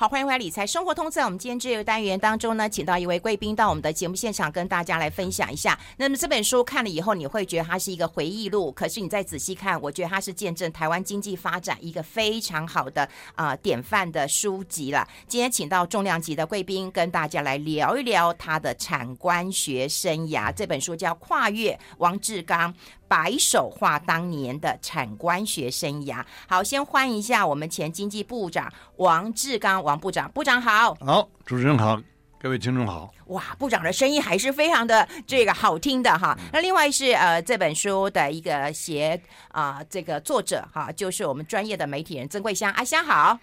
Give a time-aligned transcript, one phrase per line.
[0.00, 5.78] 好，欢迎回来理财生活通，在我们今天这个单元当中呢，请到一位贵宾到我们的节目现场，跟大家来分享一下。
[5.98, 15.06] 那么这本书看了以后，你会觉得它是一个回忆录，可是你再仔细看，我觉得它是见证台湾经济发展一个非常好的啊、典范的书籍了。
[15.28, 20.50] 今天请到重量级的贵宾，跟大家来聊一聊他的产官学生涯。
[20.50, 22.74] 这本书叫《跨越王志刚
[23.10, 26.20] 白手画当年的产官学生涯》。
[26.46, 29.82] 好，先欢迎一下我们前经济部长王志刚。
[29.82, 32.00] 王部长，部长好，好，主持人好，
[32.40, 33.12] 各位听众好。
[33.26, 36.38] 哇，部长的声音还是非常的这个好听的哈。
[36.52, 43.36] 那另外是呃这本书的一个写啊、呃、这个作者哈，就是我们专业的媒体人曾桂香，阿香好。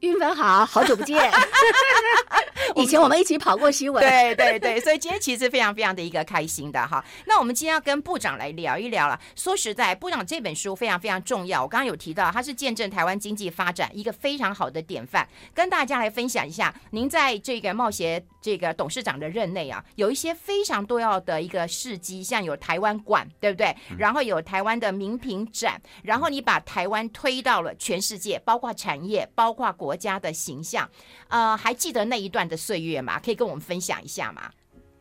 [0.00, 1.18] 韵芬好，好久不见。
[2.76, 7.04] 以前我们一起跑过新闻，对对对，所以今天其实非常非常的一个开心的哈。
[7.26, 9.18] 那我们今天要跟部长来聊一聊了。
[9.34, 11.62] 说实在，部长这本书非常非常重要。
[11.62, 16.72] 我刚刚有提到，它是见证台湾经济发展一个非常好的典范，跟大家来分享一下。
[16.90, 23.74] 您在这个贸协这个董事长的任内啊，有一些非常重要的一个事迹，像有台湾馆，对不对？
[23.98, 30.88] 然后有台湾的名品展，然后你把台湾推到了全世界，包括产业，包括国家的形象。
[31.28, 33.18] 呃，还记得那一段的岁月吗？
[33.20, 34.50] 可以跟我们分享一下吗？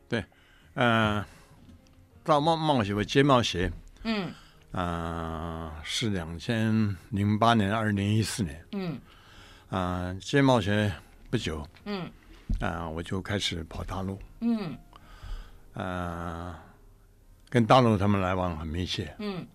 [0.10, 0.24] 对，
[0.76, 1.26] 嗯、呃，
[2.24, 3.72] 到贸贸协接贸协，
[4.04, 4.28] 嗯，
[4.72, 8.94] 啊、呃，是两千零八年，二零一四年，嗯，
[9.70, 10.94] 啊、呃，接冒险
[11.30, 12.06] 不久，嗯，
[12.60, 14.74] 啊、呃，我就开始跑大陆，嗯，
[15.74, 16.56] 啊、呃，
[17.50, 19.46] 跟大陆他们来往很密切，嗯，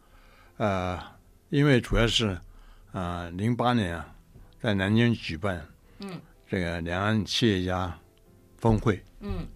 [0.56, 0.98] 呃，
[1.50, 2.38] 因为主要是
[2.92, 4.14] 啊，零、呃、八年啊，
[4.62, 5.66] 在南京举办，
[5.98, 6.20] 嗯。
[6.48, 7.98] 这个两岸企业家
[8.58, 9.46] 峰会，嗯，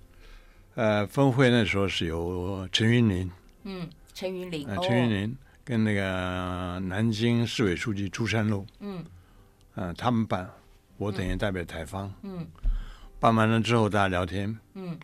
[0.76, 3.30] 呃，峰会那时候是由陈云林，
[3.64, 9.04] 嗯，陈云林，呃，陈云林跟那个南京市委书记朱山路，嗯，
[9.74, 10.50] 呃，他们办，
[10.96, 12.46] 我等于代表台方，嗯，
[13.20, 14.98] 办完了之后大家聊天，嗯，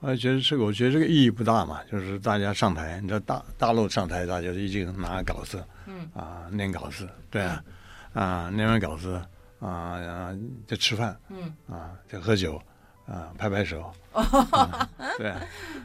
[0.00, 7.64] 我觉得这个我觉得这个意义不大嘛，就是大家上台，你知道大大陆上台，大家就一直拿稿子，嗯，啊，念稿子，对啊，
[8.12, 9.20] 啊，念完稿子。
[9.60, 10.32] 啊，
[10.68, 12.62] 就吃饭，嗯，啊，就喝酒，
[13.08, 14.88] 啊，拍拍手，嗯、
[15.18, 15.34] 对，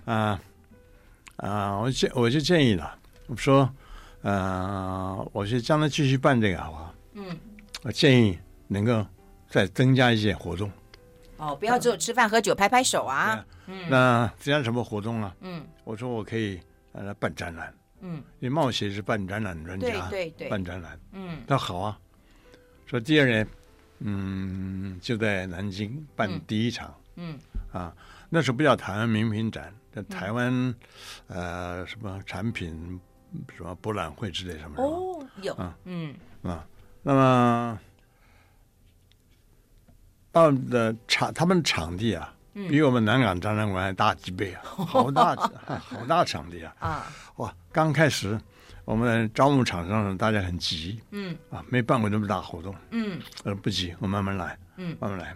[0.05, 0.39] 啊，
[1.37, 2.95] 啊，我建我就建议了，
[3.25, 3.67] 我说，
[4.21, 6.93] 呃，我就将来继续办这个好不好？
[7.13, 7.35] 嗯，
[7.81, 9.03] 我建议能够
[9.49, 10.71] 再增加一些活动。
[11.37, 13.43] 哦，不要只有吃饭喝酒拍拍手啊。
[13.65, 15.35] 嗯，那增加什么活动啊？
[15.41, 17.73] 嗯，我说我可以呃办展览。
[18.01, 20.99] 嗯，因为冒险是办展览专家，对对对，办展览。
[21.11, 21.97] 嗯，那好啊。
[22.93, 23.47] 说第二年。
[24.05, 26.93] 嗯，就在南京办第一场。
[27.15, 27.39] 嗯，
[27.73, 27.95] 嗯啊，
[28.29, 30.75] 那时候不叫台湾名品展，叫台湾、嗯、
[31.27, 32.99] 呃什么产品
[33.55, 34.83] 什么博览会之类什么。
[34.83, 35.53] 哦，有。
[35.55, 36.67] 啊，嗯啊，
[37.01, 37.79] 那么
[40.31, 45.33] 到的场，他们场地啊，嗯、比我们南港展览馆还大几倍啊， 好大，
[45.65, 46.75] 好大场地啊。
[46.79, 48.37] 啊，哇，刚开始。
[48.85, 51.35] 我们招募厂商，大家很急，嗯。
[51.49, 55.33] 啊，没办过这么大活动，嗯，呃，不急，我慢慢来，嗯，慢慢来。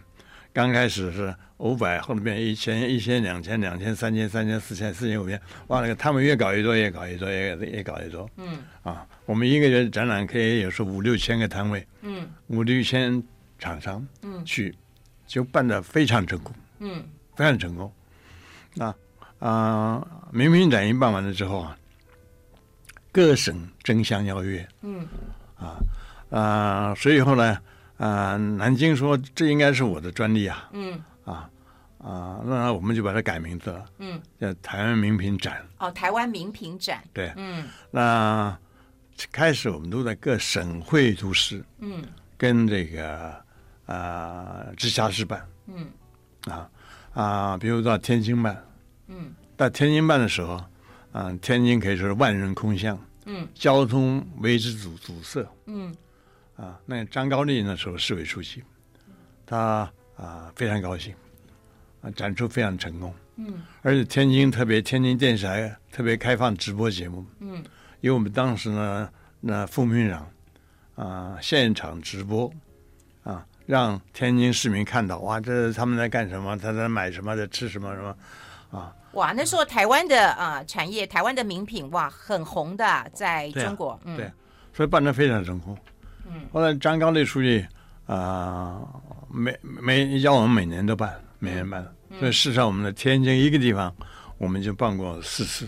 [0.51, 8.57] 刚开始是五百，后面变一千，一千两千，两千三千，三千四千，四千五千，哇，那个他们越搞越多，越搞越多，越越搞越多，嗯。
[8.83, 13.21] 啊，我们一个月展览可以有时候五六千个摊位，嗯，五六千
[13.59, 14.75] 厂商，嗯，去
[15.25, 17.03] 就办得非常成功，嗯，
[17.35, 17.93] 非常成功。
[18.73, 18.93] 那
[19.39, 21.77] 啊，名品展一办完了之后啊。
[23.17, 25.07] 各省争相邀约，嗯，
[25.55, 25.79] 啊
[26.29, 27.59] 啊，所以后来
[27.97, 31.49] 啊，南京说这应该是我的专利啊，嗯，啊
[31.97, 35.65] 啊，那我们就把它改名字了，嗯，叫台湾名品展。
[35.79, 38.55] 哦，台湾名品展，对，嗯，那
[39.31, 42.03] 开始我们都在各省会都市，嗯，
[42.37, 43.33] 跟这个
[43.87, 45.87] 啊直辖市办，嗯，
[46.45, 46.69] 啊
[47.15, 48.63] 啊，比如到天津办，
[49.07, 50.63] 嗯，到天津办的时候。
[51.13, 52.95] 啊，天津可以说是万人空巷，
[53.29, 55.93] 嗯，交通为之阻阻塞，嗯，
[56.55, 58.63] 啊，那张高丽那时候市委书记，
[59.45, 61.13] 他啊非常高兴，
[62.01, 67.57] 啊展出非常成功，嗯，而且天津特别天津电视台特别开放直播节目，嗯，
[67.99, 69.09] 因为我们当时呢，
[69.41, 70.31] 那副秘书长
[70.95, 72.49] 啊现场直播，
[73.23, 76.57] 啊让天津市民看到，哇，这他们在干什么？
[76.57, 77.35] 他在买什么？
[77.35, 77.93] 在吃什么？
[77.93, 78.17] 什么？
[78.79, 78.93] 啊。
[79.17, 84.31] 哇，那时候台湾的啊、呃、产业，台湾的名品哇很红的，在中国，对、啊嗯，对，
[84.73, 85.75] 所以办得非常成功。
[86.27, 87.65] 嗯，后来张高丽书记
[88.05, 88.87] 啊、呃，
[89.29, 91.83] 每每要我们每年都办，每年办。
[92.09, 93.93] 嗯、所以事实上，我们的天津一个地方，
[94.37, 95.67] 我们就办过四次。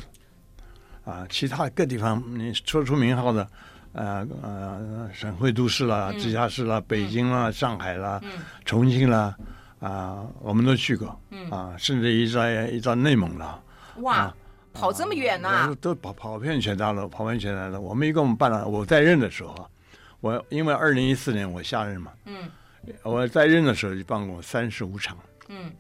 [1.03, 3.47] 啊，其他各地方你说出名号的
[3.93, 8.29] 呃呃省会都市啦、直辖市啦、北京啦、上海啦、嗯
[8.63, 9.35] 重庆啦，
[9.79, 11.49] 啊，我们都去过，嗯。
[11.49, 13.63] 啊，甚至一在一在内蒙了，
[13.97, 14.35] 哇啊，
[14.73, 15.75] 跑这么远啊都！
[15.75, 17.81] 都跑跑遍全大陆，跑遍全大陆。
[17.81, 19.69] 我们一共办了，我在任的时候啊，
[20.19, 22.49] 我因为二零一四年我下任嘛，嗯。
[23.03, 25.17] 我在任的时候就办过三十五场，
[25.49, 25.71] 嗯。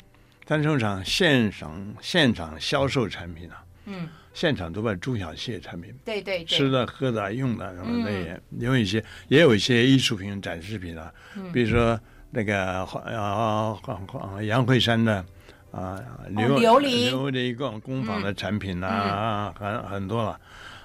[0.45, 11.51] 三十五场现场现场销售产品啊，嗯，现场都卖中小企业产品，对对对，吃的、喝的、用的什么的嗯也有一些，也有一些艺术品、展示品啊，嗯。
[11.51, 11.99] 比如说
[12.31, 15.25] 那个啊啊杨惠山的
[15.71, 15.99] 啊
[16.31, 20.39] 琉琉璃琉璃工工坊的产品啊，很很多了，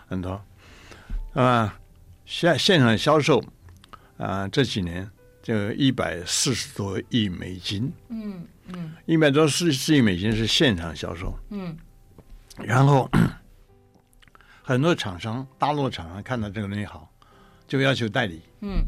[0.06, 0.42] 很多。
[1.34, 1.78] 啊，
[2.24, 3.42] 现现场销售
[4.16, 5.10] 啊这几年
[5.42, 8.92] 就一百四十多亿美金，嗯嗯。
[9.04, 11.38] 一百多四十亿美金是现场销售。
[11.50, 11.76] 嗯。
[12.56, 13.10] 然后
[14.62, 17.12] 很多厂商，大陆厂商看到这个东西好，
[17.66, 18.40] 就要求代理。
[18.60, 18.84] 嗯。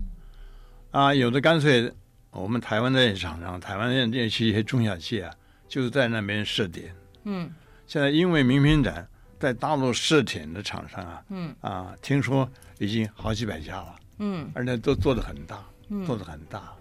[0.93, 1.13] 啊。
[1.13, 1.93] 有的干脆
[2.37, 5.35] 我们台湾的厂商，台湾的这些中小企业啊，
[5.67, 6.95] 就是在那边设点。
[7.25, 7.51] 嗯
[7.87, 9.07] 现在因为名品展
[9.39, 12.49] 在大陆设点的厂商啊，嗯啊，听说
[12.79, 16.73] 已经好几百家了，嗯而且都做的很大，嗯做的很大。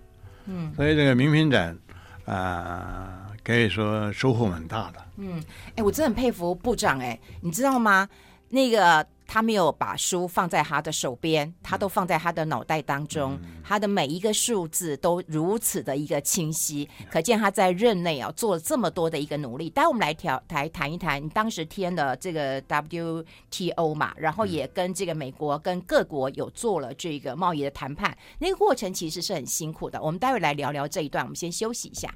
[0.48, 1.78] 嗯所以这个名品展
[2.26, 5.06] 啊，可以说收获蛮大的。
[5.18, 5.42] 嗯，
[5.76, 8.08] 哎，我真的很佩服部长哎，你知道吗？
[8.50, 19.70] 那个他没有把书放在他的手边，他都放在他的脑袋当中，他的每一个数字都如此的一个清晰，可见他在任内啊做了这么多的一个努力。
[19.70, 30.02] 待会我们来调来谈一谈，你当时填了这个 WTO 嘛，然后也跟这个美国跟各国有做了这个贸易的谈判，那个过程其实是很辛苦的。
[30.02, 32.14] 我们待会来聊聊这一段，我们先休息一下。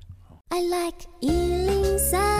[0.49, 2.19] I like Ealing Sound.
[2.19, 2.38] I like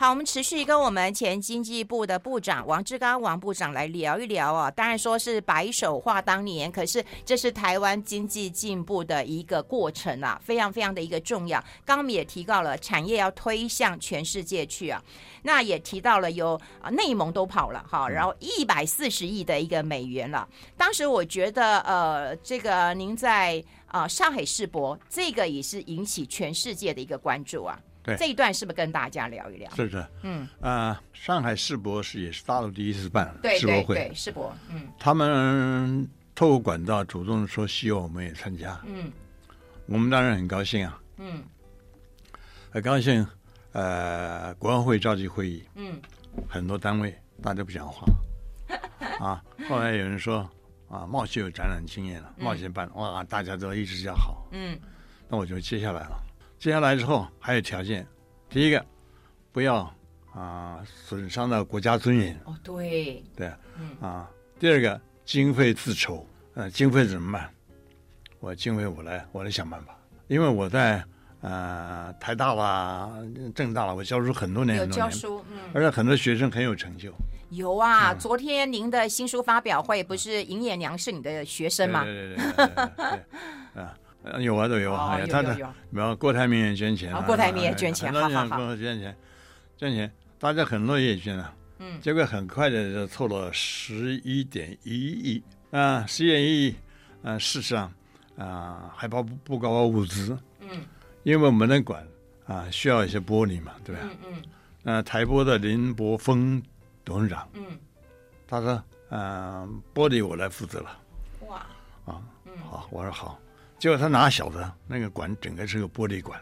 [0.00, 4.70] 好，我们持续跟我们前经济部的部长王志刚王部长来聊一聊啊。
[4.70, 11.58] 当然说是白手话当年，可是这是台湾经济进步的一个过程啊，非常非常的一个重要。
[11.84, 15.02] 刚刚我们也提到了产业要推向全世界去啊，
[15.42, 20.48] 那也提到了有啊内蒙都跑了哈，然后一百四十亿的一个美元了。
[20.76, 27.76] 当时我觉得呃，这个您在啊、呃、上海世博，这个也是引起全世界的一个关注啊。
[28.08, 28.16] 对。
[28.16, 29.70] 这一段是不是跟大家聊一聊？
[29.74, 34.88] 是是，嗯，啊，上海世博是也是大陆第一次办世博会，对对，世博，嗯。
[34.98, 39.12] 他们透过管道主动说希望我们也参加，嗯。
[39.86, 41.42] 我们当然很高兴啊，嗯。
[42.70, 43.26] 很高兴。
[43.72, 46.00] 呃，国安会召集会议，嗯。
[46.48, 48.06] 很多单位大家不讲话，
[49.20, 50.48] 啊，后来有人说
[50.88, 54.78] 啊，冒险有展览经验了，冒险办，哇，大家都一直叫好，嗯。
[55.28, 56.18] 那我就接下来了。
[56.58, 58.04] 接下来之后还有条件，
[58.50, 58.84] 第一个
[59.52, 59.94] 不要
[60.34, 63.96] 啊损伤到国家尊严，哦对，对，嗯。
[64.00, 64.28] 啊，
[64.58, 67.48] 第二个经费自筹，呃，经费怎么办？
[68.40, 69.96] 我经费我来我来想办法，
[70.26, 71.04] 因为我在
[71.42, 73.08] 呃台大啦、
[73.54, 75.58] 政大啦，我教书很多年有教书，嗯。
[75.72, 77.12] 而且很多学生很有成就，
[77.50, 78.12] 有啊。
[78.12, 78.18] 嗯。
[78.18, 82.02] 昨天您的新书发表会不是尹衍娘是你的学生吗？
[82.02, 83.18] 对对对对对对啊，
[83.74, 83.94] 呃
[84.40, 89.16] 有啊都有啊，哦，的有有，郭台铭也捐钱啊，哦郭台铭也捐钱好好好捐钱，
[89.76, 96.76] 捐钱，大家很乐意捐啊，嗯结果很快的就凑了十一点一亿啊，十一点一亿，
[97.22, 97.92] 啊，事实上
[98.36, 100.68] 啊还包不不包括物资，嗯
[101.22, 102.06] 因为我们的馆
[102.46, 104.00] 啊需要一些玻璃嘛，对吧？
[104.04, 104.42] 嗯嗯
[104.82, 106.62] 那台玻的林柏峰
[107.04, 107.64] 董事长嗯，
[108.46, 110.98] 他说，啊，玻璃我来负责了。
[111.46, 111.58] 哇，
[112.06, 113.38] 啊，嗯好，我说好。
[113.78, 116.40] 结果他哪晓得那个馆整个是个玻璃馆，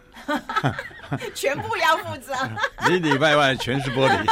[1.34, 2.32] 全部要负责。
[2.88, 4.30] 里里外外全是玻璃，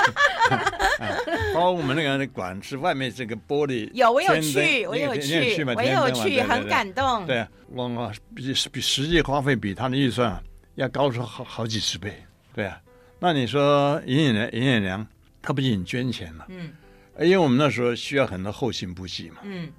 [0.51, 0.65] 啊
[1.53, 3.91] 包括我们那个馆是外面这个玻璃。
[3.93, 7.27] 有我有去，我有去，我有去，很感动。
[7.27, 10.43] 对啊，我我比比实际花费比他的预算啊
[10.77, 12.25] 要高出好好几十倍。
[12.55, 12.81] 对啊，
[13.19, 15.07] 那你说尹衍娘，尹衍娘
[15.43, 16.73] 他不仅捐钱了，嗯
[17.21, 19.37] 因为我们那时候需要很多后勤补给嘛。
[19.43, 19.71] 嗯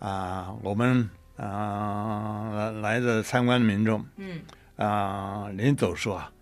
[0.00, 1.08] 啊，我们
[1.46, 4.04] 啊来来的参观的民众。
[4.16, 4.40] 嗯，
[4.76, 6.32] 啊，临走时候啊，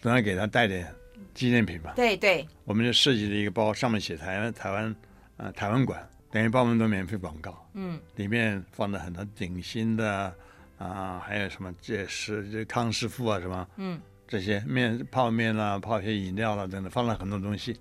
[0.00, 0.86] 总要给他带点
[1.34, 1.92] 纪念品吧。
[1.96, 4.96] 对对，我们就设计了一个包，上面写台湾台湾
[5.36, 7.60] 啊、台湾馆，等于帮我们做免费广告。
[7.74, 10.32] 嗯里面放了很多顶新的
[10.78, 17.76] 啊，还有什么这是这康师傅啊什么嗯这些面泡面啦、泡些饮料啦等等，放了很多东西，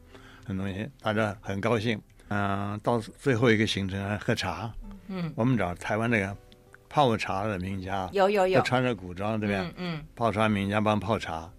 [0.45, 2.01] 很多东西，大家很高兴。
[2.29, 4.73] 嗯、到最后一个行程还喝茶，
[5.07, 6.35] 嗯，我们找台湾那个
[6.93, 9.61] 泡茶的名家，有有有，穿着古装，对不对？
[9.61, 10.05] 嗯嗯。
[10.15, 11.51] 泡茶名家帮泡茶，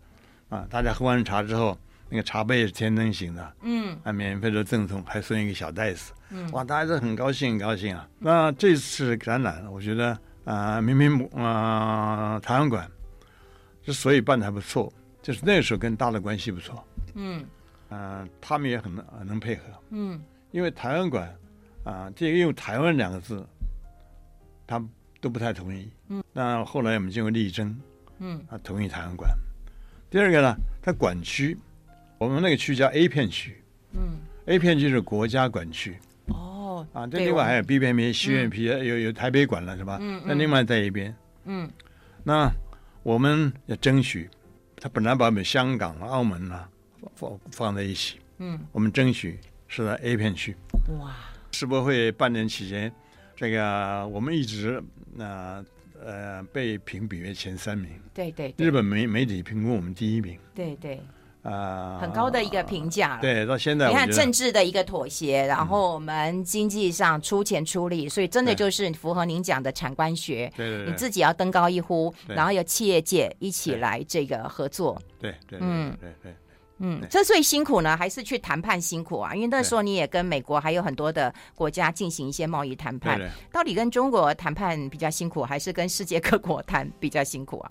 [0.49, 1.77] 啊，大家喝完茶之后，
[2.09, 8.09] 那个茶杯也是天灯型的，嗯，啊，免费的赠送，还送一个小袋子，嗯，哇，大家都很高兴，很高兴啊。
[8.21, 10.11] 那这次展览，我觉得
[10.45, 12.89] 啊、呃，明明啊、呃，台湾馆
[13.83, 16.87] 之所以办的还不错，就是那时候跟大陆关系不错，
[17.17, 17.41] 嗯，
[17.89, 20.23] 啊、呃，他们也很能能配合，嗯，
[20.53, 21.29] 因为台湾馆
[21.83, 23.45] 啊，这个用台湾两个字，
[24.65, 24.89] 他们
[25.25, 27.75] 都不太同意，嗯，那后来我们经过力争，
[28.19, 29.35] 嗯，他，同意台湾馆。
[30.11, 31.57] 第二个呢，他管区。
[32.19, 33.57] 我们那个区叫 A 片区，
[33.93, 39.97] 嗯，A 片区是国家管区，哦，啊，这另外还有 B 片区、西片区，嗯、有有台北馆了是吧？
[39.99, 41.15] 嗯，那另外在一边，
[41.47, 41.67] 嗯，
[42.23, 42.53] 那
[43.03, 44.29] 我们要争取，
[44.77, 46.69] 他本来把我们香港、澳门啊
[47.17, 49.39] 放放在一起，嗯，我们争取
[49.69, 50.55] 是在 A 片区。
[51.01, 51.17] 哇，
[51.51, 52.93] 世博会半年期间，
[53.37, 54.83] 这个我们一直
[55.19, 55.65] 呃
[56.05, 61.01] 呃被评比为前三名，对对，对，日本媒媒体评估我们第一名，对对。
[61.43, 63.19] 啊、呃，很高的一个评价。
[63.19, 70.51] 对，到现在你看政治的一个妥协，然后我们经济上出钱出力，嗯、所以真的就是符合您讲的产官学。
[70.57, 74.99] 对对对，你自己要登高一呼，然后有企业界一起来这个合作。
[75.21, 76.35] 对对，嗯对对，
[76.79, 79.35] 嗯，这最辛苦呢，还是去谈判辛苦啊？
[79.35, 83.21] 因为那时候你也跟美国还有很多的国家进行一些贸易谈判，
[83.53, 87.71] 到底跟中国谈判比较辛苦，还是跟世界各国谈比较辛苦啊？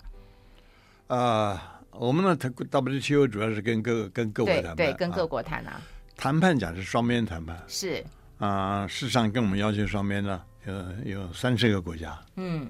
[1.08, 1.60] 啊、呃。
[1.96, 5.80] 我们的谈 WTO 主要是跟各跟各国谈判，对，对跟各国谈啊。
[6.16, 8.04] 谈判讲是双边谈判，是
[8.36, 12.20] 啊、呃，事实上跟我们要求双边的有有三十个国家。
[12.34, 12.68] 嗯，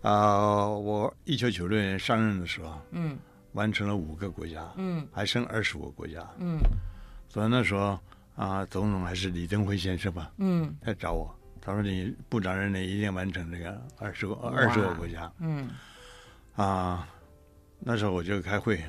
[0.00, 3.18] 啊、呃，我一九九六年上任的时候，嗯，
[3.52, 6.58] 完成了五个国家，嗯，还剩二十五个国家，嗯，
[7.28, 7.98] 所以那时候
[8.34, 15.68] 啊、呃，总统还是李登辉先生吧，嗯，他找我，他说你部长任内一定完成这个二十个二十个国家，嗯，
[16.54, 17.08] 啊。
[17.84, 18.80] 那时候我就开会，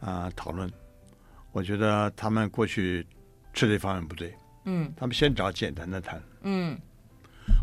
[0.00, 0.72] 啊，讨论。
[1.52, 3.06] 我觉得他们过去
[3.52, 6.74] 吃这方面不对，嗯，他们先找简单的谈，嗯。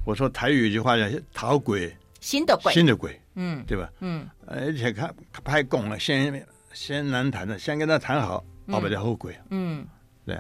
[0.05, 1.03] 我说台语有一句话叫
[1.33, 1.91] “讨轨”，
[2.25, 3.87] 新的鬼，新的鬼，嗯，对吧？
[3.99, 5.13] 嗯，而且看
[5.43, 9.85] 拍拱了，先先难谈的，先跟他谈好，后边的后悔，嗯，
[10.25, 10.35] 对。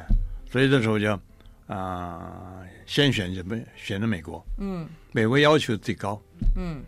[0.49, 1.13] 所以这时候就
[1.67, 3.55] 啊，先选什么？
[3.75, 6.19] 选的美国，嗯，美国要求最高，
[6.55, 6.83] 嗯。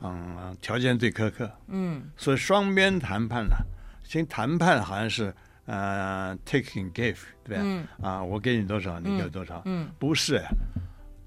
[0.00, 1.50] 嗯，条件最苛刻。
[1.66, 3.54] 嗯，所以双边谈判呢，
[4.02, 5.34] 先谈判好像是
[5.66, 7.62] 呃 take and give，对吧？
[7.62, 7.86] 嗯。
[8.00, 9.60] 啊，我给你多少，你给我多少。
[9.66, 9.90] 嗯。
[9.98, 10.40] 不是，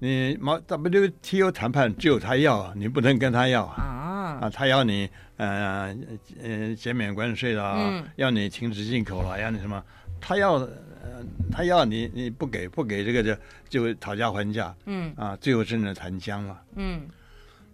[0.02, 4.40] 你毛 WTO 谈判只有他要，你不能跟他要啊。
[4.40, 5.96] 啊，他要你呃
[6.42, 9.80] 呃减免关税了，嗯，要你停止进口了，要你什么？
[10.20, 13.36] 他要呃他要你你不给不给这个就
[13.68, 14.74] 就讨价还价。
[14.86, 15.14] 嗯。
[15.16, 16.60] 啊，最后真的谈僵了。
[16.74, 17.08] 嗯。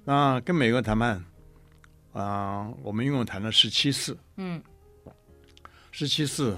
[0.04, 1.12] 那跟美国谈判，
[2.12, 4.62] 啊、呃，我们一共谈了十七次，嗯，
[5.92, 6.52] 十七次，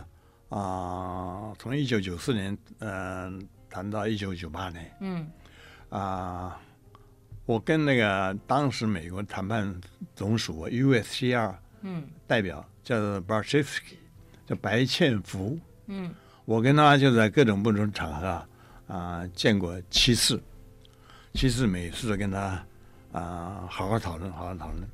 [0.48, 3.32] 啊、呃，从一九九四年，嗯、呃，
[3.70, 5.28] 谈到一九九八年，嗯，
[5.90, 6.52] 啊、呃，
[7.46, 9.80] 我跟那个当时美国谈判
[10.16, 13.96] 总署 USCR，嗯，代表叫做 Barshevsky，
[14.46, 18.48] 叫白倩福，嗯，我跟他就在各种不同场合啊，
[18.86, 20.42] 啊、呃，见过七次，
[21.34, 22.64] 七次每次都跟他。
[23.12, 24.88] 啊，好好讨论，好好讨论。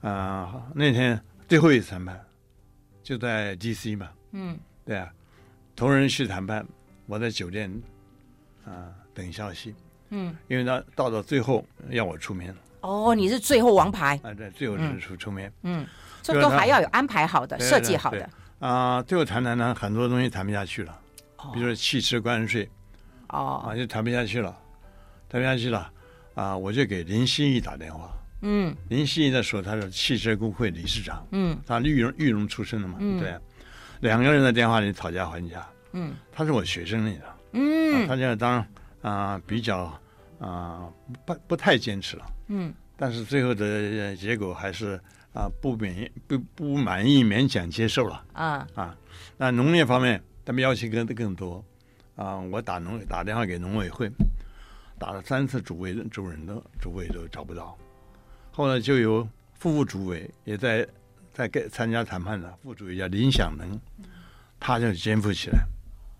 [0.00, 2.20] 啊，那天最后一次谈判
[3.04, 4.10] 就在 DC 嘛。
[4.32, 5.08] 嗯，对啊，
[5.76, 6.66] 同仁去谈判，
[7.06, 7.70] 我在酒店
[8.64, 9.72] 啊等消息。
[10.10, 12.54] 嗯，因为他到了最后要我出面。
[12.80, 14.32] 哦，你是最后王牌啊？
[14.34, 15.52] 对，最后是出出面。
[15.62, 15.86] 嗯，
[16.22, 18.28] 这都还要有安排好的、设计好的。
[18.58, 20.98] 啊，最后谈谈呢，很多东西谈不下去了。
[21.36, 22.68] 哦、比如说汽车关税。
[23.28, 23.64] 哦。
[23.68, 24.56] 啊，就谈不下去了，
[25.28, 25.90] 谈不下去了。
[26.34, 28.10] 啊，我就给林心怡打电话。
[28.42, 31.26] 嗯，林心怡那时候他是汽车工会理事长。
[31.32, 32.96] 嗯，他裕农裕农出身的嘛。
[32.98, 33.34] 嗯，对，
[34.00, 35.66] 两个人在电话里讨价还价。
[35.92, 37.24] 嗯，他是我学生里的。
[37.52, 38.64] 嗯，啊、他就当
[39.02, 40.00] 啊、呃、比较啊、
[40.40, 40.92] 呃、
[41.24, 42.26] 不不太坚持了。
[42.48, 44.94] 嗯，但是最后的结果还是
[45.32, 48.24] 啊、呃、不满意不不满意勉强接受了。
[48.32, 48.96] 啊啊，
[49.36, 51.64] 那农业方面他们要求更更多。
[52.16, 54.10] 啊，我打农打电话给农委会。
[54.98, 57.74] 打了三次主委，主任的主委都找不到，
[58.52, 60.86] 后来就由副主委也在
[61.32, 63.80] 在跟参加谈判的副主委叫林享能，
[64.58, 65.64] 他就肩负起来，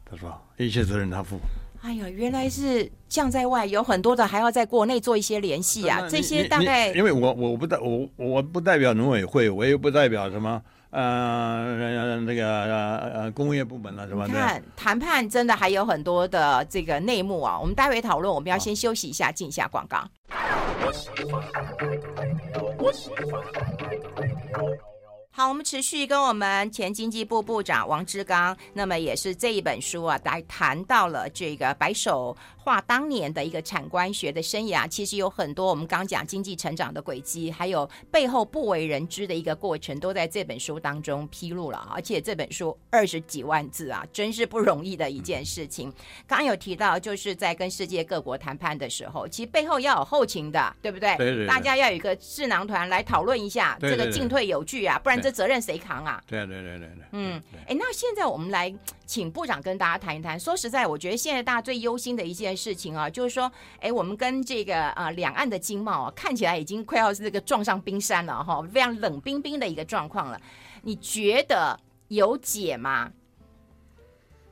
[0.03, 1.39] 他说一切责任他负。
[1.83, 10.63] 哎呀，原来是将在外，有很多的还要在国内做一些联系啊，这些大概因为我我不代我我不代表农委会，我也不代表什么。
[10.91, 12.65] 呃，那个
[13.15, 14.27] 呃工业部门了是吧？
[14.27, 17.57] 你看谈判真的还有很多的这个内幕啊。
[17.59, 20.05] 我们待会讨论，我们要先休息一下，进一下广告。
[25.33, 41.89] 好，我们持续跟我们前经济部部长王志刚，那么也是这一本书啊，来谈到了这个白手画当年的一个产官学的生涯，其实有很多我们刚讲经济成长的轨迹，还有背后不为人知的一个过程，都在这本书当中披露了。
[41.95, 45.91] 而且这本书二十几万字啊，真是不容易的一件事情。
[46.27, 51.17] 刚刚有提到，就是在跟世界各国谈判的时候，其实背后要有后勤的，对不对？
[51.17, 55.21] 对对对，大家要有一个智囊团来讨论一下这个进退有据啊，不然。
[55.21, 56.19] 这责任谁扛啊？
[56.27, 57.05] 对对对对对。
[57.13, 58.75] 嗯，哎，那现在我们来
[59.11, 60.39] 请部长跟大家谈一谈。
[60.39, 63.51] 说实在，我觉得现在大家最忧心的一件事情啊，就是说，
[63.81, 70.41] 哎，我们跟这个啊两岸的经贸啊，看起来已经快要是这个撞上冰山了哈，非常冷冰冰的一个状况了。
[70.83, 71.77] 你觉得
[72.07, 73.11] 有解吗？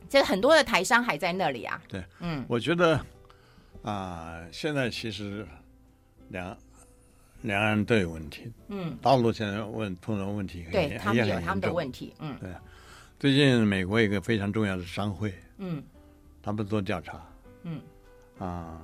[0.09, 1.81] 这很多的台商还在那里啊。
[1.87, 3.01] 对，嗯，我觉得
[3.85, 5.47] 啊，现在其实
[6.31, 6.59] 两。
[7.43, 12.53] 两岸都有问题，嗯，大陆现在问碰到问题，对他们有他们的问题，嗯，对。
[13.19, 15.83] 最近美国一个非常重要的商会，嗯，
[16.41, 17.21] 他们做调查，
[17.65, 17.81] 嗯，
[18.39, 18.81] 啊，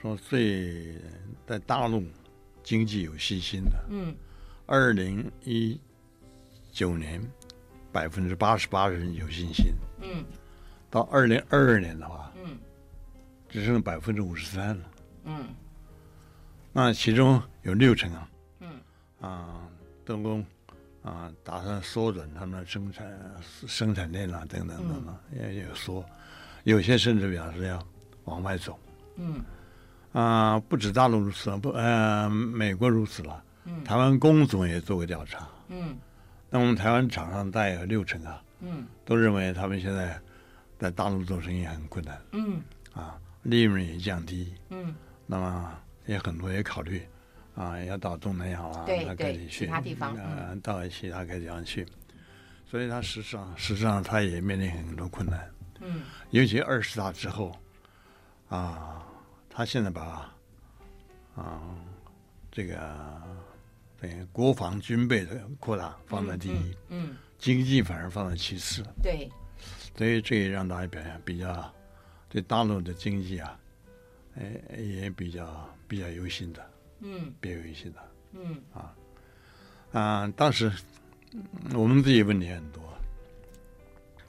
[0.00, 0.94] 说最
[1.44, 2.04] 在大陆
[2.62, 4.14] 经济有信心的，嗯，
[4.64, 5.80] 二零一
[6.70, 7.20] 九年
[7.90, 10.24] 百分之八十八的人有信心，嗯，
[10.88, 12.56] 到二零二二年的话，嗯，
[13.48, 14.90] 只剩百分之五十三了，
[15.24, 15.48] 嗯。
[16.72, 18.80] 那其中有六成啊，嗯，
[19.20, 19.68] 啊，
[20.04, 20.16] 都
[21.04, 23.06] 啊打算缩短他们的生产
[23.68, 26.04] 生产链啊，等等等等，也有缩，
[26.64, 27.78] 有些甚至表示要
[28.24, 28.76] 往外走，
[29.16, 29.40] 嗯，
[30.12, 35.96] 啊，不止大陆如此，不，呃，美国如此了，嗯，台湾工总也做过调查，嗯，
[36.50, 40.20] 那我们台湾厂商大概有六成啊，嗯，都认为他们现在
[40.78, 42.60] 在大陆做生意很困难，嗯，
[42.92, 44.94] 啊，利润也降低，嗯，
[45.26, 45.78] 那么。
[46.06, 47.02] 也很多也考虑，
[47.54, 51.86] 啊，要到东南亚啊，各地去，其他地方，呃，到其他各地方去，
[52.68, 55.48] 所以他实际上，实际上他也面临很多困难，
[55.80, 57.56] 嗯，尤其二十大之后，
[58.48, 59.06] 啊，
[59.48, 60.34] 他现在把，
[61.36, 61.62] 啊，
[62.50, 62.76] 这个
[64.00, 69.30] 等于国防军备的扩大放在第一，嗯，经济反而放在其次，对，
[69.96, 71.72] 所以这也让大家表现比较
[72.28, 73.58] 对大陆的经济啊，
[74.36, 75.70] 哎，也比较。
[75.86, 76.66] 比较忧心的，
[77.00, 77.98] 嗯，比较忧心的，
[78.32, 78.60] 嗯。
[78.72, 78.94] 啊。
[79.92, 80.72] 啊，当时
[81.72, 82.82] 我们自己问题很多，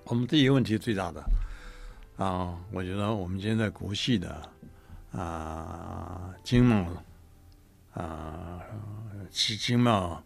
[0.04, 1.24] 我们自己问题最大的
[2.18, 4.48] 啊，我觉得我们现在国系的
[5.12, 6.86] 啊经贸
[7.94, 8.62] 啊
[9.32, 10.22] 经经贸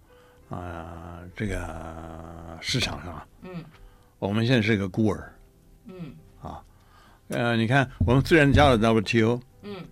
[0.49, 3.63] 啊这个市场上，嗯，
[4.19, 5.31] 我们现在是个孤儿，
[5.85, 6.13] 嗯。
[6.41, 6.61] 啊，
[7.29, 9.85] 呃，你看我们虽然加了 WTO，嗯。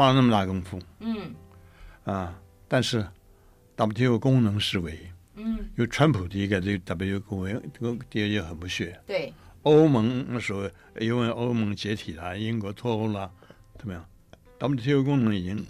[0.00, 1.34] 花了那么大功夫，嗯，
[2.04, 2.34] 啊，
[2.66, 3.06] 但是
[3.76, 4.98] WTO 功能式微，
[5.34, 9.30] 嗯，因为川普第一个对 WTO 这个第二就很不屑，对，
[9.64, 10.62] 欧盟那时候
[10.98, 13.30] 因为欧盟解体了，英国脱欧了，
[13.78, 14.02] 怎么样
[14.58, 15.62] ？WTO 功能已经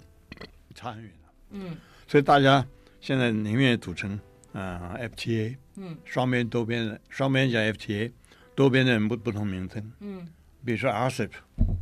[0.73, 1.75] 差很远了，嗯，
[2.07, 2.65] 所以大家
[3.01, 4.17] 现在宁愿组成
[4.53, 8.09] 啊 FTA，嗯，双边多边的双边叫 FTA，
[8.55, 10.25] 多边的不不同名称，嗯，
[10.63, 11.31] 比如说 RCEP，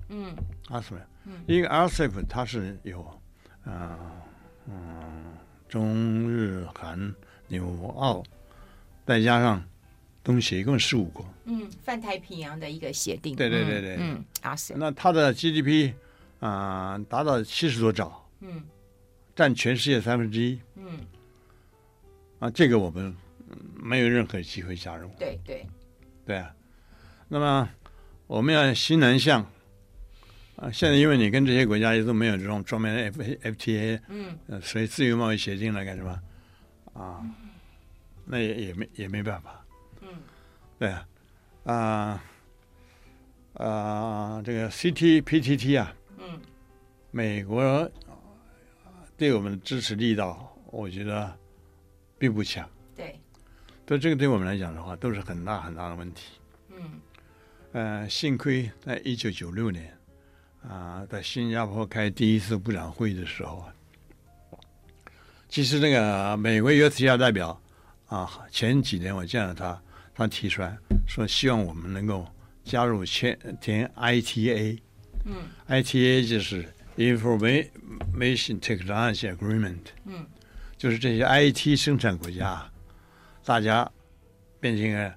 [0.09, 0.35] 嗯
[0.65, 0.97] ，RCEP。
[1.47, 3.01] 一个 RCEP 它是有，
[3.63, 4.21] 啊、呃，
[4.67, 5.37] 嗯，
[5.67, 7.13] 中日韩
[7.47, 8.23] 纽澳，
[9.05, 9.63] 再加上
[10.23, 11.25] 东协，一共十五国。
[11.45, 13.35] 嗯，泛太平洋的一个协定。
[13.35, 13.97] 对对对对。
[13.99, 14.75] 嗯，RCEP。
[14.77, 15.93] 那它的 GDP
[16.39, 18.29] 啊、呃，达到七十多兆。
[18.41, 18.63] 嗯。
[19.35, 20.59] 占全世界三分之一。
[20.75, 20.99] 嗯。
[22.39, 23.15] 啊，这个我们
[23.75, 25.09] 没有任何机会加入。
[25.17, 25.65] 对对。
[26.25, 26.53] 对啊。
[27.27, 27.69] 那么
[28.27, 29.45] 我们要新南向。
[30.60, 36.22] 啊，现在因为你跟这些国家也都没有这种专门的 F F T A，嗯，呃，所以自由贸易协定来干什么？
[36.91, 37.24] 啊，
[38.26, 39.65] 那也也没也没办法，
[40.02, 40.10] 嗯，
[40.78, 41.08] 对啊，
[41.63, 42.22] 啊
[43.54, 46.41] 啊，这个 C T P T T 啊，嗯，
[47.12, 47.89] 美国
[49.15, 51.34] 对我们的支持力道，我觉得
[52.17, 53.17] 并不强，对，
[53.88, 56.34] 所以这个对我们来讲的话，都是很大很大的问题，
[56.76, 57.00] 嗯，
[57.72, 59.98] 呃，幸亏在一九九六年。
[60.67, 63.74] 啊，在新加坡开第一次部长会议的时候啊，
[65.48, 67.60] 其实那个美国 USTR 代表
[68.08, 69.82] 啊，前几年我见了他，
[70.13, 72.28] 他提出来说希望我们能够
[72.63, 74.80] 加入签填 ITA，
[75.26, 76.67] 嗯，ITA 就是
[76.98, 80.28] Information Technology Agreement，嗯，
[80.78, 82.69] 就是这些 IT 生产国家，
[83.45, 83.89] 大家
[84.60, 85.13] 变成一个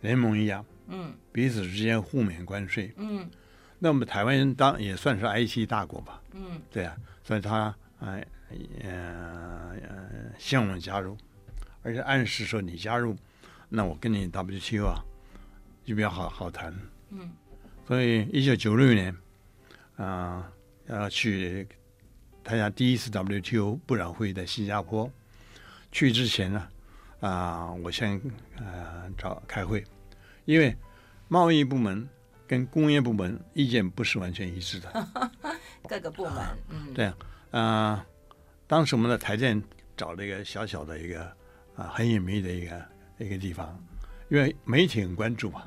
[0.00, 3.28] 联盟一样，嗯，彼此之间互免关税，嗯。
[3.84, 8.26] 那么台湾人当也算是 IC 大国吧，嗯，对啊，所以他哎
[8.82, 11.14] 呃呃希望我们加入，
[11.82, 13.14] 而且暗示说你加入，
[13.68, 15.04] 那我跟你 WTO 啊
[15.84, 16.74] 就比较好好谈。
[17.10, 17.30] 嗯，
[17.86, 19.14] 所以一九九六年
[19.96, 20.50] 啊、
[20.86, 21.68] 呃、要去
[22.42, 25.10] 参加第一次 WTO 部长会议在新加坡，
[25.92, 26.66] 去之前呢
[27.20, 28.18] 啊、呃、我先
[28.56, 29.84] 呃找开会，
[30.46, 30.74] 因为
[31.28, 32.08] 贸易部门
[32.46, 35.08] 跟工业部门意见不是完全一致的，
[35.88, 37.12] 各个部门，对
[37.50, 38.04] 啊，
[38.66, 39.62] 当时我们的台建
[39.96, 41.34] 找了一个小小的一个啊、
[41.76, 42.86] 呃、很隐秘的一个
[43.18, 43.78] 一个地方，
[44.28, 45.62] 因为媒体很关注嘛，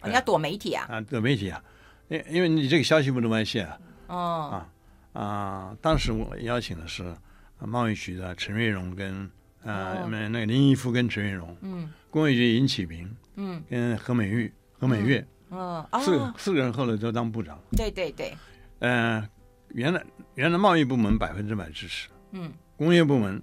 [0.00, 0.86] 哦、你要躲媒体啊？
[0.88, 1.62] 啊，躲媒体啊，
[2.08, 4.66] 因因为你这个消息不能外泄啊，哦，
[5.12, 7.14] 啊啊，当时我邀请的是
[7.58, 9.30] 贸易局的陈瑞荣跟
[9.62, 15.26] 呃、哦、那个林毅夫跟陈瑞荣，嗯，工业局尹启明，嗯，跟何美玉、何美月。
[15.54, 17.58] 嗯嗯，哦、四四个人后来都当部长。
[17.76, 18.36] 对对对，
[18.80, 19.26] 呃，
[19.68, 23.40] 原来原来贸易部门百分之百支持，嗯，工业部门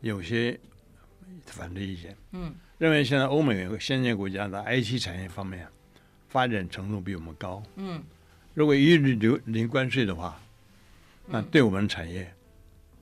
[0.00, 0.58] 有些
[1.46, 5.68] 反对意见，嗯，认为现在欧美先进国家的 IT 产业方面
[6.28, 8.02] 发展程度比我们高，嗯，
[8.54, 10.38] 如果一律留零关税的话，
[11.26, 12.32] 那对我们产业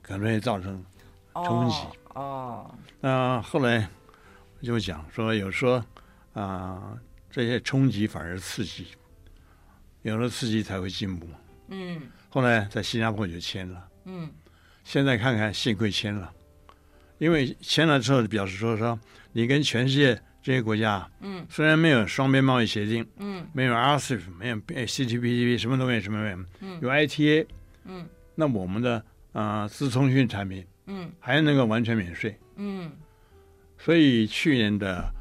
[0.01, 0.85] 可能会造成
[1.33, 1.77] 冲击。
[2.13, 3.89] 哦，那、呃、后来
[4.61, 5.77] 就讲说，有说
[6.33, 6.93] 啊。
[6.93, 6.99] 呃
[7.35, 8.87] 这些冲击反而刺激，
[10.03, 11.27] 有了刺激才会进步。
[11.67, 13.89] 嗯，后来在新加坡就签了。
[14.05, 14.31] 嗯，
[14.85, 16.31] 现在看看幸亏签了，
[17.17, 18.97] 因为签了之后表示说说
[19.33, 27.45] 你跟全世界这些国家，嗯，虽然没有双边贸易协定，嗯，没有 RCEP，没有 CPTPP，什么都没有，什么都没有，嗯，有 ITA，
[27.83, 28.95] 嗯，那我们的
[29.33, 32.89] 啊、呃、资通讯产品，嗯，还能够完全免税，嗯，
[33.77, 35.13] 所以去年的。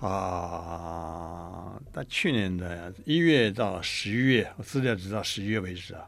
[0.00, 6.06] 啊，到去年的一月到十一月，我资料直到十一月为止啊，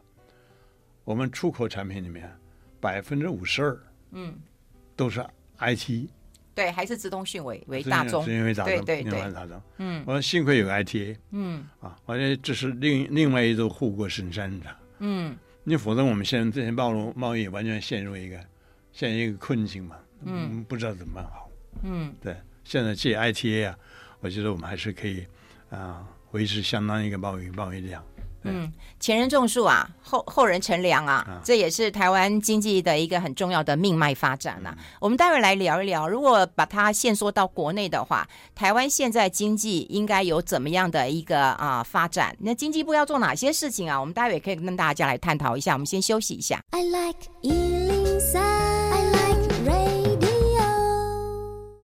[1.03, 2.31] 我们出口产品里面
[2.79, 3.79] 百分之五十二，
[4.11, 4.37] 嗯，
[4.95, 5.25] 都是
[5.57, 6.07] IT，
[6.53, 18.39] 对，还是自通讯为为大宗，为大宗，对对对，大宗，嗯，我说幸亏有 ITA，嗯，啊，我觉得这是另另外一座护国神山的，嗯，你否则我们现在这些贸易贸易完全陷入一个
[18.91, 21.49] 陷入一个困境嘛，嗯，不知道怎么办好，
[21.81, 22.35] 嗯，对。
[22.69, 23.75] 现在借 ITA 啊，
[24.19, 25.25] 我觉得我们还是可以
[25.71, 28.03] 啊维持相当一个贸易贸易量。
[28.43, 34.73] 嗯，前人种树啊，后后人乘凉啊，啊，这也是台湾经济的一个很重要的命脉发展啊。
[34.77, 42.37] 嗯、我们待会来聊一聊，如果把它限缩到国内的话，台湾现在经济应该有怎么样的一个啊发展？
[42.39, 43.99] 那经济部要做哪些事情啊？
[43.99, 45.73] 我们待会也可以跟大家来探讨一下。
[45.73, 46.61] 我们先休息一下。
[46.69, 47.78] I like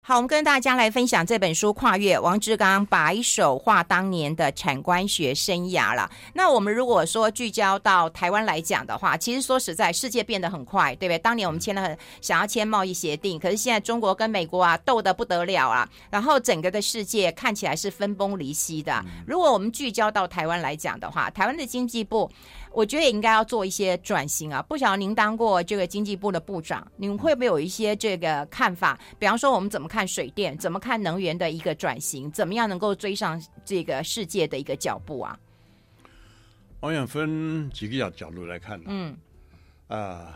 [0.08, 6.08] 好，我们跟大家来分享这本书《跨越王志刚白手画当年的产官学生涯》了。
[6.32, 11.18] 那我们如果说聚焦到台湾来讲的话，其实说实在，世界变得很快，对不对？
[11.18, 19.04] 当年我们签了很想要签贸易协定，可是现在中国跟美国啊斗得不得了啊，然后整个的世界看起来是分崩离析的。
[19.26, 22.30] 如果我们聚焦到台湾来讲的话，台湾的经济部。
[22.76, 24.60] 我觉得也应该要做一些转型啊！
[24.60, 29.00] 不晓得您当过这个经济部的部长，您会不会有一些这个看法？
[29.18, 35.38] 比方说，我们怎么看水电，怎么看能源的一个转型，怎么样能够追上这个世界的一个脚步啊？
[36.80, 38.78] 我想分几个角角度来看。
[38.84, 39.16] 嗯，
[39.88, 40.34] 啊、呃，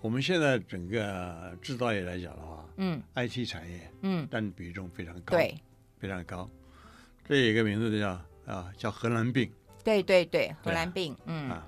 [0.00, 5.52] 我们现在整个制造业来讲的话，嗯，IT 产业，嗯，占比重非常高，对，
[5.98, 6.48] 非常高。
[7.26, 9.50] 这有一个名字叫啊、呃，叫荷兰病。
[9.82, 11.50] 对对对，荷兰病，嗯。
[11.50, 11.66] 啊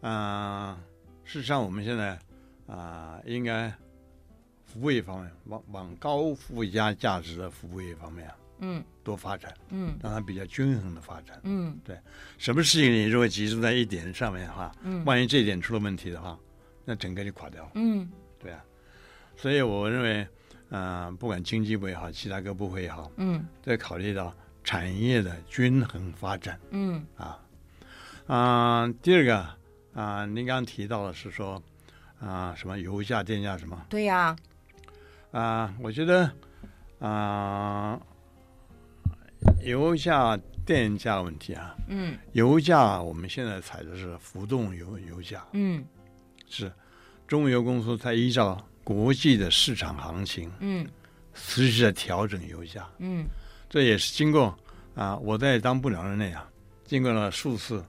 [0.00, 0.78] 啊、呃，
[1.24, 2.10] 事实上，我们现在
[2.66, 3.68] 啊、呃，应该
[4.64, 11.98] 服务业方面往往高附加价值的服务业方面，嗯，多发展，嗯，让它比较均衡的发展，嗯，对，
[12.38, 16.38] 什么事情你如果集中在一点上面的话，嗯，万一这一点出了问题的话，
[16.84, 18.62] 那整个就垮掉了，嗯，对啊，
[19.36, 20.28] 所以我认为，
[20.68, 27.40] 嗯、呃，不管经济部也好，其他各部会也好，嗯，都要考虑到产业的均衡发展，嗯，啊，
[28.26, 29.56] 啊、呃，第二个。
[29.96, 31.60] 啊，您刚刚提到的是说，
[32.20, 33.86] 啊，什么油价、电价什么？
[33.88, 34.36] 对呀、
[35.32, 35.40] 啊。
[35.40, 36.30] 啊，我觉得，
[36.98, 37.98] 啊，
[39.64, 45.82] 油价、电价问题啊，嗯，油价我们现在采的是浮动油油价，嗯，
[46.46, 46.70] 是
[47.26, 50.86] 中油公司在依照国际的市场行情，嗯，
[51.32, 53.26] 持续在调整油价，嗯，
[53.70, 54.54] 这也是经过
[54.94, 56.46] 啊，我在当部长任内啊，
[56.84, 57.82] 经过了数次。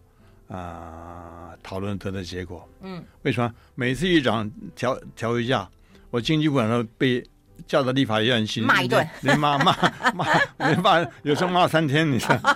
[0.47, 2.67] 啊，讨论得的结果。
[2.81, 5.69] 嗯，为什么每次一涨调调油价，
[6.09, 7.23] 我经济部长都被
[7.65, 9.73] 叫到立法院去骂一顿，连骂 骂
[10.13, 10.25] 骂，
[10.59, 12.35] 连骂有时候骂三天，你说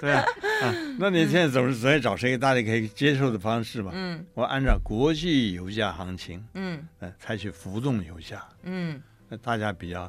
[0.00, 0.20] 对啊，
[0.62, 0.74] 啊？
[0.98, 3.90] 那你现在总是在找谁大家可以接受的方式嘛？
[3.94, 10.02] 嗯，我按照国际油价行情，嗯，呃，采取浮动油价，嗯，那大家比较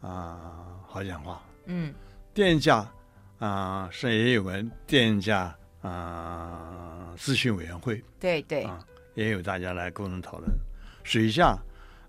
[0.00, 0.38] 啊、
[0.86, 1.40] 好讲话。
[1.66, 1.92] 嗯
[2.34, 2.86] 电价
[3.38, 8.78] 啊、是也有个电价啊咨询委员会对对，啊，
[9.14, 10.50] 也有大家来共同讨论。
[11.04, 11.58] 水下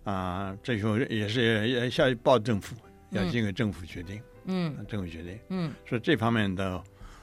[0.03, 2.75] 啊，这时候也是也下去报政府，
[3.12, 4.86] 要经过政府决定，嗯。
[4.88, 5.39] 政府决定。
[5.49, 5.73] 嗯。
[5.88, 6.82] 所以这方面的，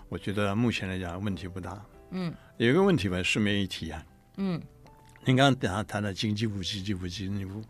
[0.09, 1.85] 我觉得目前来讲问题不大。
[2.11, 2.33] 嗯。
[2.59, 4.61] 有一个问题吧，顺便一提啊，嗯。
[5.24, 7.64] 您刚刚等下谈到经济部、经济部、经济部，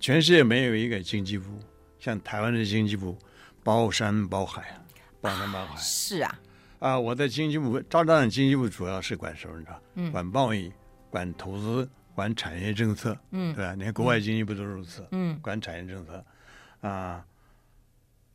[0.00, 1.58] 全世界没有一个经济部
[1.98, 3.18] 像台湾的经济部
[3.62, 4.82] 包山包海啊，
[5.20, 5.76] 包山包海。
[5.76, 6.40] 是啊，
[6.84, 7.00] 啊！
[7.00, 9.56] 我在经济部，赵站长经济部主要是管什么？
[9.58, 9.80] 你知道？
[9.94, 10.70] 嗯管贸易、
[11.08, 13.74] 管投资、管产业政策，嗯对吧？
[13.74, 16.22] 你看国外经济部都如此，嗯管产业政策
[16.86, 17.24] 啊。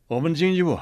[0.08, 0.76] 我们经济部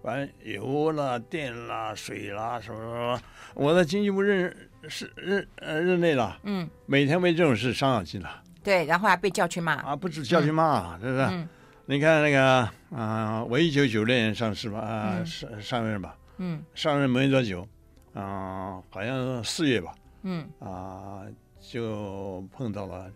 [0.00, 3.20] 管油啦、电啦、水啦什么什么。
[3.54, 4.56] 我在经济部任
[4.88, 9.94] 是任呃任内了，嗯，每天为这种事伤脑筋了对，然后还被叫去骂，啊！
[9.94, 11.20] 不止叫去骂，是不是？
[11.24, 11.46] 嗯
[11.86, 17.68] 你看那个啊，我一九九六年上市吧，啊嗯上上任吧，嗯上任没多久，
[18.14, 20.48] 啊，好像四月吧，嗯。
[20.58, 21.22] 啊，
[21.60, 23.12] 就碰到了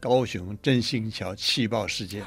[0.00, 2.24] 高雄振兴桥气爆事件。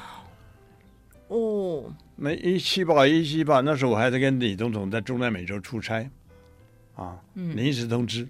[1.30, 6.08] 哦，那一气爆一气爆，那时候我还在跟李总统在中南美洲出差，
[6.96, 7.58] 啊，嗯。
[7.58, 8.28] 临时通知，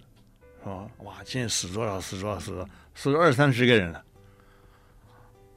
[0.63, 4.03] 说，哇，现在死多少死多少死多少，死了二三十个人了。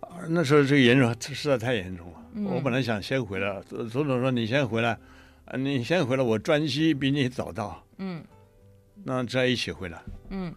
[0.01, 2.45] 啊那时候这个严重实在太严重了，嗯。
[2.47, 4.99] 我本来想先回来，总总统说你先回来，
[5.47, 8.23] 啊，你先回来，我专机比你早到，嗯。
[9.05, 10.01] 那这样一起回来，
[10.31, 10.55] 嗯，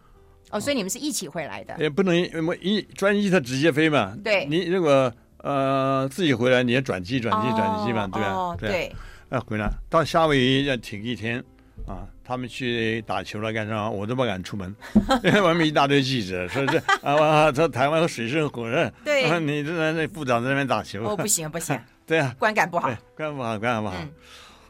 [0.51, 4.45] 哦，所以你们是一起回来的，也不能我一专机它直接飞嘛，对。
[4.45, 8.29] 你如果呃自己回来，你也转机转机转机嘛，对吧？
[8.31, 8.95] 哦，对
[9.29, 9.39] 啊。
[9.47, 9.71] 回来。
[9.89, 11.43] 到夏威夷要停一天
[11.87, 13.89] 啊，他们去打球了干啥？
[13.89, 14.75] 我都不敢出门，
[15.23, 19.23] 因 为外面一大堆记者说这啊啊，这台湾水深火热，对。
[19.23, 22.87] 啊 你这那部长在那边打球，哦，不行不行， 对啊，观感不好。
[23.15, 23.95] 观感不好观感不好。
[23.99, 24.09] 嗯，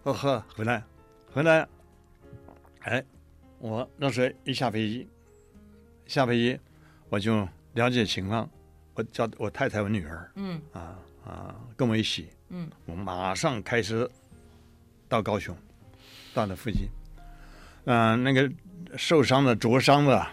[0.05, 0.83] 呵呵，回来
[1.33, 1.67] 回来，
[2.81, 3.03] 哎，
[3.57, 5.07] 我那时候一下飞机，
[6.05, 6.59] 下飞机
[7.09, 8.47] 我就了解情况，
[8.93, 10.61] 我叫我太太我女儿嗯。
[10.73, 12.29] 啊啊跟我一起。
[12.49, 12.69] 嗯。
[12.85, 14.07] 我马上开车
[15.09, 15.57] 到高雄，
[16.35, 16.87] 到了附近，
[17.85, 18.47] 嗯、那个
[18.95, 20.27] 受伤的、灼伤的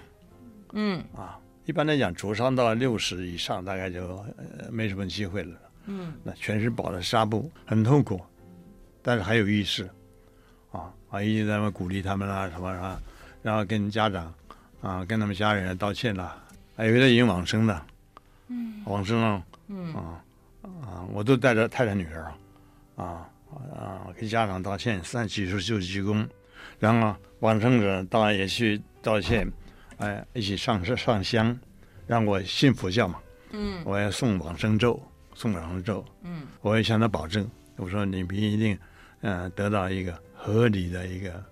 [0.74, 1.02] 嗯。
[1.16, 4.18] 啊，一般来讲，灼伤到六十以上，大概就、
[4.58, 5.58] 呃、没什么机会了。
[5.86, 6.12] 嗯。
[6.22, 8.20] 那全是包的纱布，很痛苦，
[9.02, 9.88] 但是还有意识，
[10.70, 13.00] 啊啊，一直在那鼓励他们啦、什么啊，
[13.42, 14.32] 然后跟家长
[14.80, 16.36] 啊，跟他们家人道歉啦，
[16.76, 17.82] 还有的已经往生的，
[18.48, 19.92] 嗯，往生了，嗯。
[19.94, 20.24] 啊
[20.62, 22.32] 啊，我都带着太太女儿
[22.94, 26.24] 啊，啊啊，给家长道歉，三七十九鞠躬，
[26.78, 29.50] 然后往生者当然也去道歉，
[29.96, 31.58] 哎，一起上上香，
[32.06, 33.18] 让我信佛教嘛，
[33.50, 33.82] 嗯。
[33.84, 35.02] 我要送往生咒，
[35.34, 36.46] 送往生咒，嗯。
[36.60, 38.78] 我也向他保证，我说你们一定，
[39.22, 41.42] 嗯、得到一个合理的一个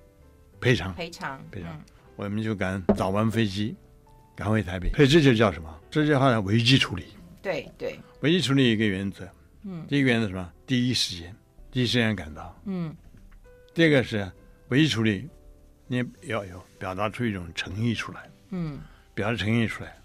[0.61, 1.71] 赔偿，赔偿，赔偿。
[1.73, 1.81] 嗯。
[2.17, 3.75] 我们就赶早班飞机
[4.37, 5.81] 赶回台北，所以这就叫什么？
[5.91, 7.07] 这就叫危机处理。
[7.41, 9.27] 对对，危机处理一个原则，
[9.63, 9.87] 嗯。
[9.89, 10.53] 第一个原则是什么？
[10.67, 11.35] 第一时间，
[11.71, 12.55] 第一时间赶到。
[12.67, 12.95] 嗯。
[13.73, 14.31] 第二个是
[14.69, 15.29] 危机处理，
[15.87, 18.79] 你要有表达出一种诚意出来，嗯。
[19.15, 19.97] 表达诚意出来，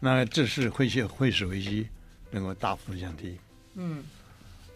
[0.00, 1.88] 那这是会使会使危机
[2.30, 3.38] 能够大幅降低。
[3.74, 4.02] 嗯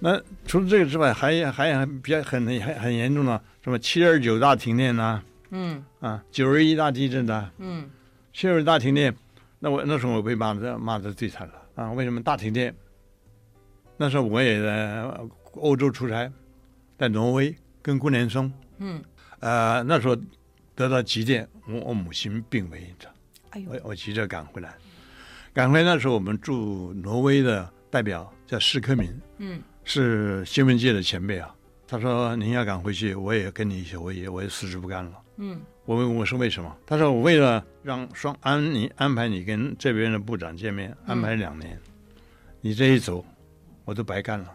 [0.00, 7.88] 那除了这个之外，还还还比较很很很严重的，什么七二九大停电呐、嗯啊，九二一大地震呐、嗯
[8.32, 9.14] 七二大停电，
[9.58, 11.92] 那我那时候我被骂的骂的最惨了啊！
[11.92, 12.74] 为什么大停电？
[13.98, 15.04] 那时候我也在
[15.56, 16.30] 欧洲出差，
[16.96, 19.02] 在挪威跟顾连松，嗯，
[19.40, 20.16] 呃，那时候
[20.74, 23.08] 得到急电，我我母亲病危着，
[23.50, 24.74] 哎呦我，我急着赶回来，
[25.52, 29.60] 赶回来那时候我们驻挪威的代表叫施科明，嗯
[29.92, 31.52] 是新闻界的前辈啊。
[31.88, 35.20] 他说：“您要敢回去，我也跟你一起，我也我也辞职不干了。
[35.38, 36.72] 嗯”我问我说为什么？
[36.86, 41.76] 他说：“我为了让双安你安排你跟这边的部长见面，安排两年，
[42.60, 43.24] 你这一走，
[43.84, 44.52] 我都白干了，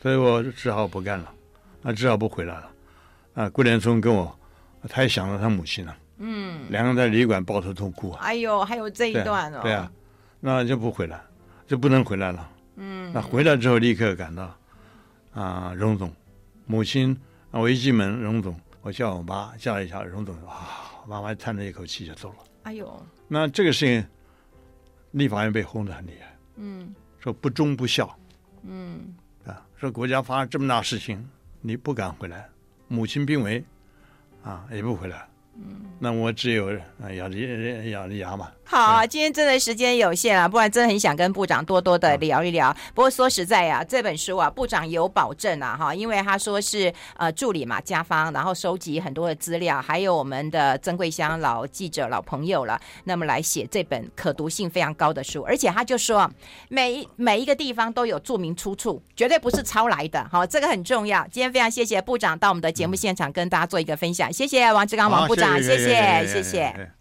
[0.00, 1.30] 所以我只好不干了，
[1.82, 2.70] 啊，只好不回来了。
[3.34, 4.34] 啊，顾连松跟我，
[4.88, 8.20] 他也想到他母亲了，嗯，两个人在旅馆抱头痛哭啊。
[8.22, 9.92] 哎呦，还有这一段哦，对啊，
[10.40, 11.20] 那就不回来，
[11.66, 12.48] 就不能回来了。
[13.12, 14.56] 嗯那回来之后立刻赶到
[15.34, 16.10] 啊，荣总，
[16.64, 17.14] 母亲
[17.50, 22.36] 啊，我一进门，荣总，我叫我妈叫了一下，荣总啊，妈妈叹了一口气就走了。
[22.62, 24.06] 哎呦，那这个事情，
[25.10, 26.94] 立法院被轰得很厉害，嗯。
[27.18, 28.18] 说不忠不孝
[28.62, 29.14] 嗯。
[29.44, 31.28] 啊，说国家发生这么大事情，
[31.60, 32.48] 你不敢回来，
[32.88, 33.62] 母亲病危
[34.42, 36.68] 啊，也不回来，嗯，那我只有
[37.00, 37.36] 啊咬着
[37.90, 42.74] 咬着牙嘛，好，今天真的时间有限啊，不然真的很想跟部长多多的聊一聊。
[42.94, 56.30] 不过说实在呀、啊，这本书啊，部长有保证啊，哈，因为他说是呃助理嘛，家方，然后收集很多的资料，还有我们的曾桂香老记者、老朋友了，那么来写这本可读性非常高的书，而且他就说
[56.68, 61.22] 每每一个地方都有注明出处，绝对不是抄来的，好，这个很重要。
[61.30, 66.92] 今天非常谢谢部长到我们的节目现场跟大家做一个分享，谢谢王志刚王部长，谢谢谢谢。